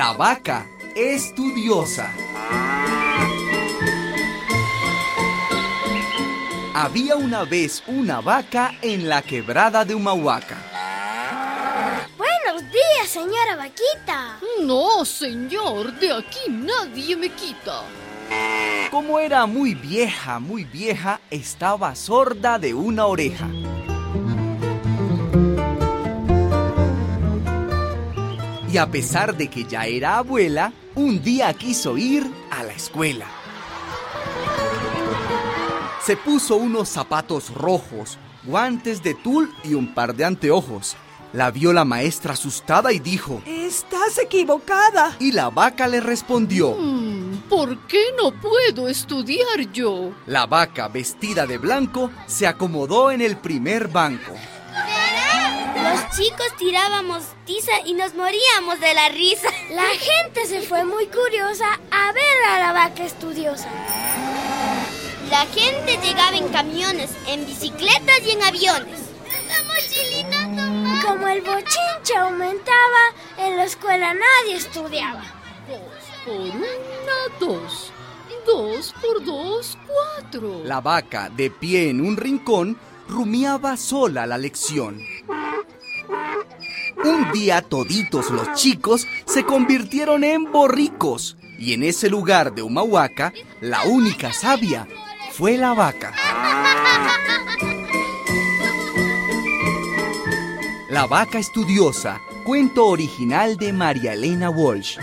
La 0.00 0.14
vaca 0.14 0.66
estudiosa. 0.96 2.10
Había 6.74 7.16
una 7.16 7.44
vez 7.44 7.82
una 7.86 8.22
vaca 8.22 8.72
en 8.80 9.10
la 9.10 9.20
quebrada 9.20 9.84
de 9.84 9.94
Humahuaca. 9.94 10.56
Buenos 12.16 12.62
días, 12.72 13.08
señora 13.10 13.56
vaquita. 13.56 14.38
No, 14.62 15.04
señor, 15.04 15.92
de 15.98 16.14
aquí 16.14 16.48
nadie 16.48 17.14
me 17.14 17.28
quita. 17.28 17.82
Como 18.90 19.18
era 19.18 19.44
muy 19.44 19.74
vieja, 19.74 20.38
muy 20.38 20.64
vieja, 20.64 21.20
estaba 21.30 21.94
sorda 21.94 22.58
de 22.58 22.72
una 22.72 23.04
oreja. 23.04 23.50
A 28.80 28.90
pesar 28.90 29.36
de 29.36 29.48
que 29.48 29.64
ya 29.64 29.86
era 29.86 30.16
abuela, 30.18 30.72
un 30.94 31.22
día 31.22 31.52
quiso 31.54 31.96
ir 31.98 32.26
a 32.50 32.62
la 32.62 32.72
escuela. 32.72 33.26
Se 36.02 36.16
puso 36.16 36.56
unos 36.56 36.88
zapatos 36.88 37.52
rojos, 37.54 38.18
guantes 38.44 39.02
de 39.02 39.14
tul 39.14 39.52
y 39.62 39.74
un 39.74 39.94
par 39.94 40.14
de 40.14 40.24
anteojos. 40.24 40.96
La 41.32 41.50
vio 41.52 41.72
la 41.72 41.84
maestra 41.84 42.32
asustada 42.32 42.92
y 42.92 42.98
dijo, 42.98 43.40
Estás 43.46 44.18
equivocada. 44.18 45.14
y 45.20 45.30
la 45.30 45.50
vaca 45.50 45.86
le 45.86 46.00
respondió. 46.00 46.74
Mm, 46.76 47.42
¿Por 47.48 47.86
qué 47.86 48.06
no 48.20 48.32
puedo 48.32 48.88
estudiar 48.88 49.70
yo? 49.72 50.10
La 50.26 50.46
vaca, 50.46 50.88
vestida 50.88 51.46
de 51.46 51.58
blanco, 51.58 52.10
se 52.26 52.48
acomodó 52.48 53.12
en 53.12 53.20
el 53.20 53.36
primer 53.36 53.86
banco. 53.88 54.32
Los 55.82 56.16
chicos 56.16 56.56
tirábamos 56.58 57.24
tiza 57.46 57.72
y 57.84 57.94
nos 57.94 58.14
moríamos 58.14 58.80
de 58.80 58.94
la 58.94 59.08
risa. 59.08 59.48
La 59.70 59.86
gente 59.86 60.46
se 60.46 60.60
fue 60.62 60.84
muy 60.84 61.06
curiosa 61.06 61.80
a 61.90 62.12
ver 62.12 62.44
a 62.50 62.58
la 62.58 62.72
vaca 62.72 63.04
estudiosa. 63.04 63.68
La 65.30 65.46
gente 65.46 65.98
llegaba 66.02 66.36
en 66.36 66.48
camiones, 66.48 67.10
en 67.26 67.46
bicicletas 67.46 68.20
y 68.26 68.30
en 68.32 68.42
aviones. 68.42 69.00
La 69.48 69.62
mochilita 69.64 71.06
Como 71.06 71.28
el 71.28 71.40
bochinche 71.40 72.16
aumentaba, 72.18 73.14
en 73.38 73.56
la 73.56 73.64
escuela 73.64 74.12
nadie 74.12 74.56
estudiaba. 74.56 75.22
Dos 75.68 76.00
por 76.24 76.34
una, 76.34 77.14
dos. 77.38 77.92
Dos 78.46 78.94
por 79.00 79.24
dos, 79.24 79.78
cuatro. 79.86 80.62
La 80.64 80.80
vaca, 80.80 81.30
de 81.30 81.50
pie 81.50 81.90
en 81.90 82.00
un 82.00 82.16
rincón, 82.16 82.76
rumiaba 83.08 83.76
sola 83.76 84.26
la 84.26 84.38
lección. 84.38 85.04
Un 87.04 87.32
día 87.32 87.62
toditos 87.62 88.30
los 88.30 88.54
chicos 88.54 89.06
se 89.26 89.44
convirtieron 89.44 90.24
en 90.24 90.50
borricos 90.50 91.36
y 91.58 91.74
en 91.74 91.82
ese 91.82 92.08
lugar 92.08 92.54
de 92.54 92.62
Humahuaca, 92.62 93.32
la 93.60 93.82
única 93.84 94.32
sabia 94.32 94.88
fue 95.32 95.58
la 95.58 95.74
vaca. 95.74 96.12
La 100.88 101.06
vaca 101.06 101.38
estudiosa, 101.38 102.20
cuento 102.44 102.86
original 102.86 103.56
de 103.56 103.72
María 103.72 104.14
Elena 104.14 104.50
Walsh. 104.50 104.98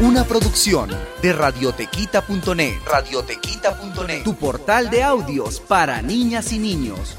Una 0.00 0.24
producción 0.24 0.88
de 1.20 1.34
radiotequita.net. 1.34 2.78
Radiotequita.net. 2.86 4.22
Tu 4.24 4.34
portal 4.34 4.88
de 4.88 5.02
audios 5.02 5.60
para 5.60 6.00
niñas 6.00 6.52
y 6.52 6.58
niños. 6.58 7.18